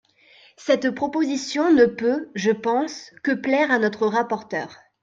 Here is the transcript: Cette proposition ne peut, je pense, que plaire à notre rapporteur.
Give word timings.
Cette 0.57 0.89
proposition 0.89 1.71
ne 1.71 1.85
peut, 1.85 2.31
je 2.33 2.49
pense, 2.49 3.11
que 3.21 3.33
plaire 3.35 3.69
à 3.69 3.77
notre 3.77 4.07
rapporteur. 4.07 4.79